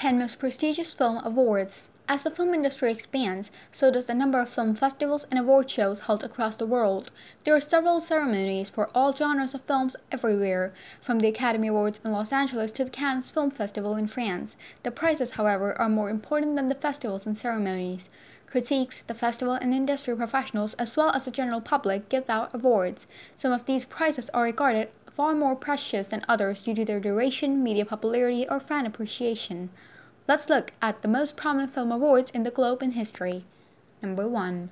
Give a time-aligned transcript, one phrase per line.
[0.00, 1.86] 10 most prestigious film awards.
[2.08, 6.00] As the film industry expands, so does the number of film festivals and award shows
[6.00, 7.10] held across the world.
[7.44, 12.12] There are several ceremonies for all genres of films everywhere, from the Academy Awards in
[12.12, 14.56] Los Angeles to the Cannes Film Festival in France.
[14.84, 18.08] The prizes, however, are more important than the festivals and ceremonies.
[18.46, 23.06] Critiques, the festival, and industry professionals, as well as the general public, give out awards.
[23.36, 27.62] Some of these prizes are regarded far more precious than others due to their duration,
[27.62, 29.70] media popularity, or fan appreciation.
[30.28, 33.44] Let's look at the most prominent film awards in the globe in history.
[34.02, 34.70] Number 1.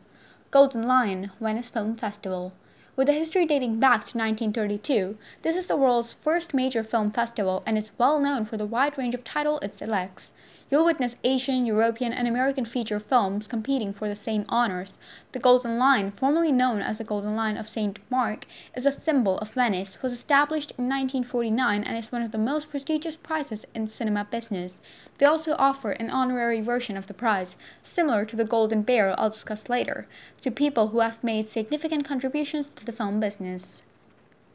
[0.51, 2.53] Golden Lion, Venice Film Festival.
[2.97, 7.63] With a history dating back to 1932, this is the world's first major film festival
[7.67, 10.33] and is well known for the wide range of titles it selects.
[10.71, 14.97] You'll witness Asian, European, and American feature films competing for the same honors.
[15.33, 17.99] The Golden Lion, formerly known as the Golden Lion of St.
[18.11, 18.45] Mark,
[18.77, 22.71] is a symbol of Venice, was established in 1949 and is one of the most
[22.71, 24.79] prestigious prizes in cinema business.
[25.17, 29.31] They also offer an honorary version of the prize, similar to the Golden Bear I'll
[29.31, 30.07] discuss later,
[30.43, 33.83] to people who have made significant contributions to the film business.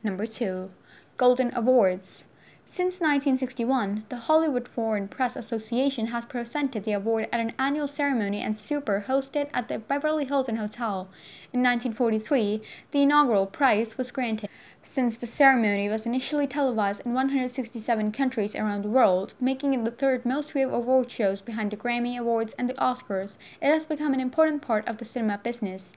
[0.03, 0.69] Number 2.
[1.17, 2.25] Golden Awards
[2.73, 8.41] since 1961, the Hollywood Foreign Press Association has presented the award at an annual ceremony
[8.41, 11.07] and super hosted at the Beverly Hilton Hotel.
[11.53, 14.49] In 1943, the inaugural prize was granted.
[14.81, 19.91] Since the ceremony was initially televised in 167 countries around the world, making it the
[19.91, 24.15] third most viewed award shows behind the Grammy Awards and the Oscars, it has become
[24.15, 25.91] an important part of the cinema business.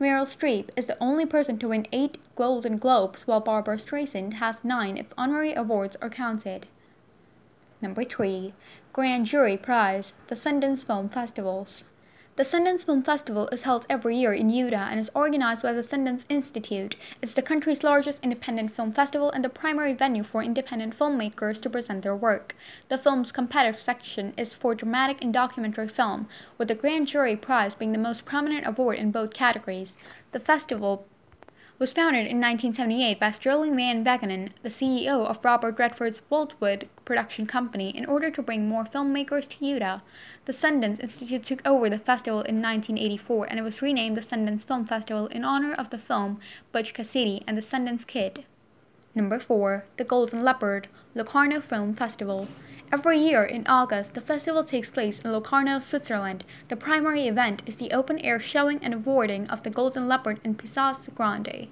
[0.00, 4.64] Meryl Streep is the only person to win eight Golden Globes, while Barbra Streisand has
[4.64, 6.66] nine if honorary awards are counted.
[7.82, 8.54] Number 3.
[8.94, 11.84] Grand Jury Prize, the Sundance Film Festivals.
[12.40, 15.82] The Sundance Film Festival is held every year in Utah and is organized by the
[15.82, 16.96] Sundance Institute.
[17.20, 21.68] It's the country's largest independent film festival and the primary venue for independent filmmakers to
[21.68, 22.56] present their work.
[22.88, 27.74] The film's competitive section is for dramatic and documentary film, with the Grand Jury Prize
[27.74, 29.98] being the most prominent award in both categories.
[30.32, 31.06] The festival
[31.80, 37.46] was founded in 1978 by Sterling Van Wagenen, the CEO of Robert Redford's Boltwood production
[37.46, 40.00] company, in order to bring more filmmakers to Utah.
[40.44, 44.62] The Sundance Institute took over the festival in 1984 and it was renamed the Sundance
[44.62, 46.38] Film Festival in honor of the film
[46.70, 48.44] Butch Cassidy and the Sundance Kid.
[49.14, 49.86] Number 4.
[49.96, 52.46] The Golden Leopard, Locarno Film Festival.
[52.92, 56.44] Every year in August, the festival takes place in Locarno, Switzerland.
[56.66, 60.56] The primary event is the open air showing and awarding of the Golden Leopard in
[60.56, 61.68] Piazza Grande.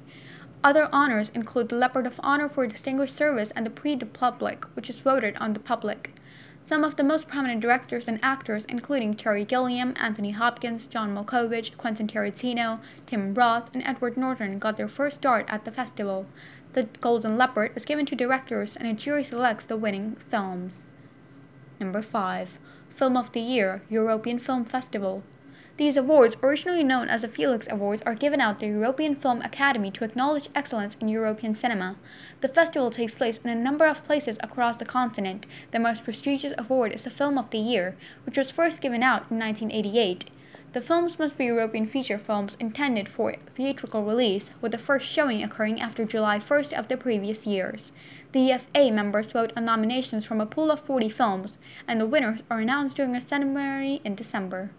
[0.63, 4.65] Other honors include the Leopard of Honor for Distinguished Service and the Prix du Public,
[4.77, 6.15] which is voted on the public.
[6.63, 11.77] Some of the most prominent directors and actors, including Terry Gilliam, Anthony Hopkins, John Malkovich,
[11.77, 16.27] Quentin Tarantino, Tim Roth, and Edward Norton, got their first start at the festival.
[16.75, 20.87] The Golden Leopard is given to directors, and a jury selects the winning films.
[21.81, 22.59] Number 5.
[22.91, 25.23] Film of the Year, European Film Festival.
[25.77, 29.93] These awards, originally known as the Felix Awards, are given out the European Film Academy
[29.93, 31.95] to acknowledge excellence in European cinema.
[32.41, 35.47] The festival takes place in a number of places across the continent.
[35.71, 37.95] The most prestigious award is the Film of the Year,
[38.27, 40.25] which was first given out in 1988.
[40.73, 45.43] The films must be European feature films intended for theatrical release, with the first showing
[45.43, 47.91] occurring after July 1st of the previous years.
[48.33, 51.57] The EFA members vote on nominations from a pool of 40 films,
[51.87, 54.71] and the winners are announced during a ceremony in December.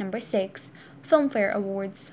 [0.00, 0.72] Number 6.
[1.08, 2.10] Filmfare Awards.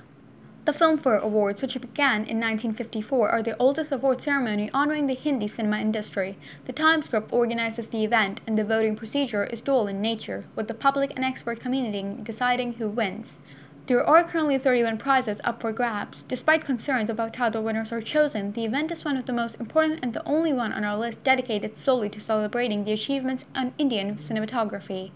[0.65, 5.47] The Filmfare Awards, which began in 1954, are the oldest award ceremony honoring the Hindi
[5.47, 6.37] cinema industry.
[6.65, 10.67] The Times Group organizes the event, and the voting procedure is dual in nature, with
[10.67, 13.39] the public and expert community deciding who wins.
[13.87, 16.21] There are currently 31 prizes up for grabs.
[16.21, 19.59] Despite concerns about how the winners are chosen, the event is one of the most
[19.59, 23.73] important and the only one on our list dedicated solely to celebrating the achievements in
[23.79, 25.09] Indian cinematography.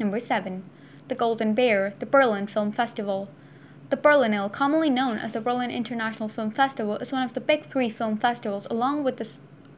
[0.00, 0.64] Number 7.
[1.06, 3.28] The Golden Bear, the Berlin Film Festival.
[3.92, 7.66] The Berlinale, commonly known as the Berlin International Film Festival, is one of the big
[7.66, 9.30] three film festivals along with the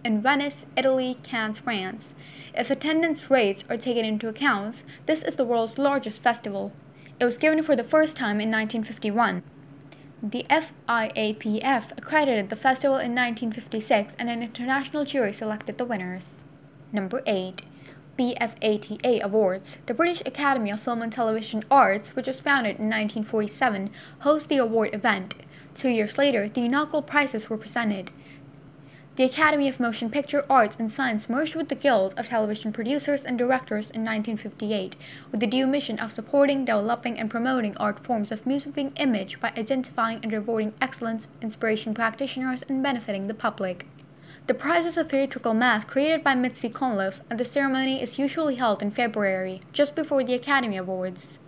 [0.04, 2.14] in Venice, Italy, Cannes, France.
[2.56, 6.70] If attendance rates are taken into account, this is the world's largest festival.
[7.18, 9.42] It was given for the first time in 1951.
[10.22, 16.44] The FIAPF accredited the festival in 1956 and an international jury selected the winners.
[16.92, 17.62] Number 8.
[18.16, 19.78] BAFTA Awards.
[19.86, 23.90] The British Academy of Film and Television Arts, which was founded in 1947,
[24.20, 25.34] hosts the award event.
[25.74, 28.12] Two years later, the inaugural prizes were presented.
[29.16, 33.24] The Academy of Motion Picture Arts and Science merged with the Guild of Television Producers
[33.24, 34.96] and Directors in 1958,
[35.30, 39.52] with the due mission of supporting, developing, and promoting art forms of moving image by
[39.56, 43.86] identifying and rewarding excellence, inspiration practitioners, and benefiting the public.
[44.46, 48.56] The prize is a theatrical mask created by Mitzi Cunliffe, and the ceremony is usually
[48.56, 51.38] held in February, just before the Academy Awards.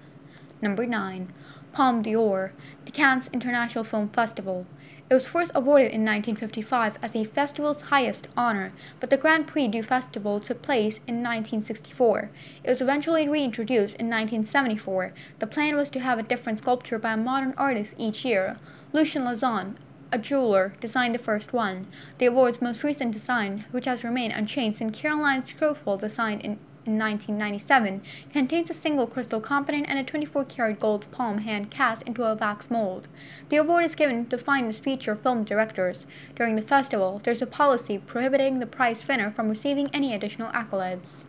[0.62, 1.30] Number 9.
[1.72, 2.54] Palme d'Or,
[2.86, 4.66] the Cannes International Film Festival.
[5.10, 9.68] It was first awarded in 1955 as the festival's highest honor, but the Grand Prix
[9.68, 12.30] du Festival took place in 1964.
[12.64, 15.12] It was eventually reintroduced in 1974.
[15.38, 18.58] The plan was to have a different sculpture by a modern artist each year.
[18.94, 19.76] Lucienne Lazon,
[20.12, 21.86] a jeweler, designed the first one.
[22.18, 26.98] The award's most recent design, which has remained unchanged since Caroline Scheufele designed in in
[26.98, 28.00] 1997
[28.32, 32.34] contains a single crystal component and a 24 karat gold palm hand cast into a
[32.34, 33.08] wax mold.
[33.48, 36.06] The award is given to finest feature film directors.
[36.34, 41.24] During the festival, there's a policy prohibiting the prize winner from receiving any additional accolades.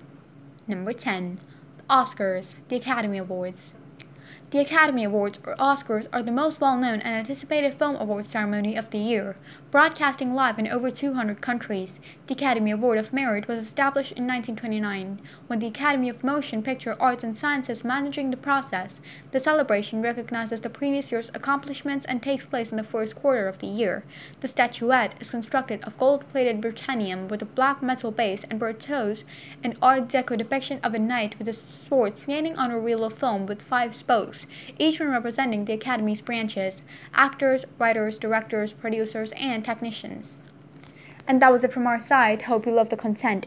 [0.67, 1.39] Number 10.
[1.77, 3.71] The Oscars, the Academy Awards.
[4.49, 8.77] The Academy Awards, or Oscars, are the most well known and anticipated film awards ceremony
[8.77, 9.35] of the year,
[9.71, 11.99] broadcasting live in over 200 countries.
[12.27, 16.95] The Academy Award of Merit was established in 1929, when the Academy of Motion Picture
[16.97, 19.01] Arts and Sciences managing the process.
[19.31, 23.59] The celebration recognizes the previous year's accomplishments and takes place in the first quarter of
[23.59, 24.05] the year.
[24.39, 29.25] The statuette is constructed of gold plated Britannium with a black metal base and berceaus,
[29.61, 33.11] an Art Deco depiction of a knight with a sword standing on a reel of
[33.11, 34.36] film with five spokes
[34.77, 36.81] each one representing the Academy's branches
[37.13, 40.43] actors, writers, directors, producers, and technicians.
[41.27, 42.43] And that was it from our side.
[42.43, 43.45] Hope you love the content.